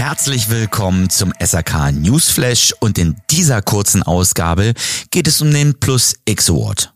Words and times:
Herzlich 0.00 0.48
willkommen 0.48 1.10
zum 1.10 1.30
SAK 1.38 1.92
Newsflash 1.92 2.72
und 2.80 2.96
in 2.96 3.16
dieser 3.30 3.60
kurzen 3.60 4.02
Ausgabe 4.02 4.72
geht 5.10 5.28
es 5.28 5.42
um 5.42 5.50
den 5.50 5.78
Plus 5.78 6.14
X 6.24 6.48
Award. 6.48 6.94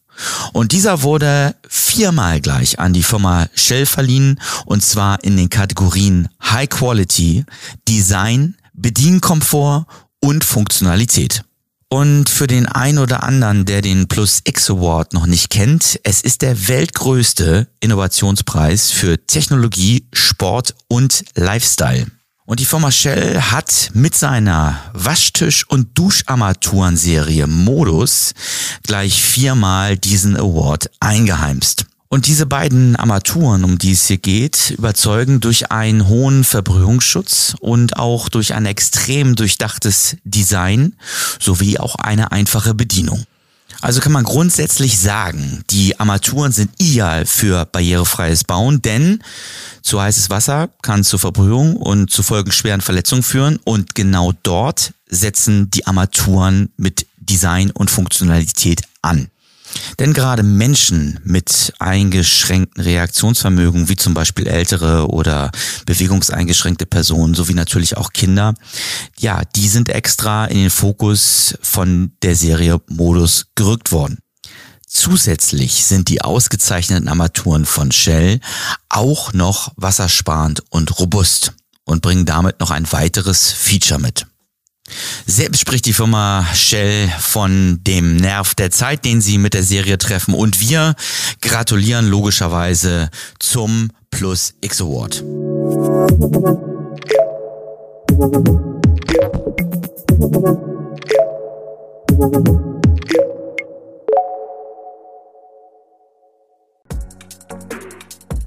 Und 0.54 0.72
dieser 0.72 1.02
wurde 1.02 1.54
viermal 1.68 2.40
gleich 2.40 2.78
an 2.78 2.94
die 2.94 3.02
Firma 3.02 3.46
Shell 3.54 3.84
verliehen 3.84 4.40
und 4.64 4.82
zwar 4.82 5.22
in 5.22 5.36
den 5.36 5.50
Kategorien 5.50 6.30
High 6.42 6.70
Quality, 6.70 7.44
Design, 7.86 8.56
Bedienkomfort 8.72 9.84
und 10.20 10.42
Funktionalität. 10.42 11.42
Und 11.90 12.30
für 12.30 12.46
den 12.46 12.64
ein 12.64 12.96
oder 12.96 13.22
anderen, 13.22 13.66
der 13.66 13.82
den 13.82 14.08
Plus 14.08 14.40
X 14.44 14.70
Award 14.70 15.12
noch 15.12 15.26
nicht 15.26 15.50
kennt, 15.50 16.00
es 16.04 16.22
ist 16.22 16.40
der 16.40 16.68
weltgrößte 16.68 17.68
Innovationspreis 17.80 18.92
für 18.92 19.26
Technologie, 19.26 20.06
Sport 20.14 20.74
und 20.88 21.22
Lifestyle. 21.34 22.06
Und 22.54 22.60
die 22.60 22.66
Firma 22.66 22.92
Shell 22.92 23.40
hat 23.40 23.90
mit 23.94 24.14
seiner 24.14 24.78
Waschtisch- 24.92 25.66
und 25.66 25.98
Duscharmaturenserie 25.98 27.48
Modus 27.48 28.32
gleich 28.84 29.20
viermal 29.20 29.98
diesen 29.98 30.36
Award 30.36 30.88
eingeheimst. 31.00 31.86
Und 32.06 32.28
diese 32.28 32.46
beiden 32.46 32.94
Armaturen, 32.94 33.64
um 33.64 33.76
die 33.76 33.90
es 33.90 34.06
hier 34.06 34.18
geht, 34.18 34.70
überzeugen 34.70 35.40
durch 35.40 35.72
einen 35.72 36.06
hohen 36.06 36.44
Verbrühungsschutz 36.44 37.56
und 37.58 37.96
auch 37.96 38.28
durch 38.28 38.54
ein 38.54 38.66
extrem 38.66 39.34
durchdachtes 39.34 40.16
Design 40.22 40.94
sowie 41.40 41.80
auch 41.80 41.96
eine 41.96 42.30
einfache 42.30 42.72
Bedienung. 42.72 43.24
Also 43.80 44.00
kann 44.00 44.12
man 44.12 44.24
grundsätzlich 44.24 44.98
sagen, 44.98 45.64
die 45.70 45.98
Armaturen 45.98 46.52
sind 46.52 46.70
ideal 46.78 47.26
für 47.26 47.64
barrierefreies 47.66 48.44
Bauen, 48.44 48.82
denn 48.82 49.22
zu 49.82 50.00
heißes 50.00 50.30
Wasser 50.30 50.70
kann 50.82 51.04
zur 51.04 51.18
Verbrühung 51.18 51.76
und 51.76 52.10
zu 52.10 52.22
folgenschweren 52.22 52.80
Verletzungen 52.80 53.22
führen 53.22 53.58
und 53.64 53.94
genau 53.94 54.32
dort 54.42 54.94
setzen 55.06 55.70
die 55.70 55.86
Armaturen 55.86 56.70
mit 56.76 57.06
Design 57.18 57.70
und 57.70 57.90
Funktionalität 57.90 58.82
an. 59.02 59.28
Denn 59.98 60.12
gerade 60.12 60.42
Menschen 60.42 61.20
mit 61.24 61.72
eingeschränkten 61.78 62.82
Reaktionsvermögen, 62.82 63.88
wie 63.88 63.96
zum 63.96 64.14
Beispiel 64.14 64.46
ältere 64.46 65.08
oder 65.08 65.50
bewegungseingeschränkte 65.86 66.86
Personen, 66.86 67.34
sowie 67.34 67.54
natürlich 67.54 67.96
auch 67.96 68.12
Kinder, 68.12 68.54
ja, 69.18 69.42
die 69.56 69.68
sind 69.68 69.88
extra 69.88 70.46
in 70.46 70.58
den 70.58 70.70
Fokus 70.70 71.56
von 71.62 72.12
der 72.22 72.36
Serie 72.36 72.80
Modus 72.88 73.46
gerückt 73.54 73.92
worden. 73.92 74.18
Zusätzlich 74.86 75.84
sind 75.84 76.08
die 76.08 76.22
ausgezeichneten 76.22 77.08
Armaturen 77.08 77.64
von 77.64 77.90
Shell 77.90 78.38
auch 78.88 79.32
noch 79.32 79.72
wassersparend 79.76 80.62
und 80.70 81.00
robust 81.00 81.52
und 81.84 82.00
bringen 82.00 82.26
damit 82.26 82.60
noch 82.60 82.70
ein 82.70 82.90
weiteres 82.92 83.50
Feature 83.50 84.00
mit. 84.00 84.26
Selbst 85.26 85.60
spricht 85.60 85.86
die 85.86 85.92
Firma 85.92 86.46
Shell 86.54 87.10
von 87.18 87.80
dem 87.82 88.16
Nerv 88.16 88.54
der 88.54 88.70
Zeit, 88.70 89.04
den 89.04 89.20
sie 89.20 89.38
mit 89.38 89.54
der 89.54 89.62
Serie 89.62 89.98
treffen. 89.98 90.34
Und 90.34 90.60
wir 90.60 90.94
gratulieren 91.40 92.08
logischerweise 92.08 93.10
zum 93.38 93.90
Plus 94.10 94.54
X 94.60 94.80
Award. 94.80 95.24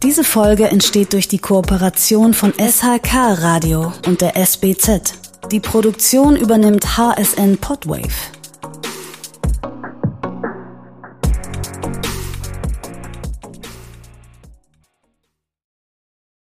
Diese 0.04 0.24
Folge 0.24 0.68
entsteht 0.70 1.14
durch 1.14 1.28
die 1.28 1.40
Kooperation 1.40 2.34
von 2.34 2.54
SHK 2.54 3.14
Radio 3.14 3.92
und 4.06 4.22
der 4.22 4.38
SBZ. 4.38 5.27
Die 5.52 5.62
Produktion 5.62 6.36
übernimmt 6.36 6.98
HSN 6.98 7.58
Podwave. 7.60 8.37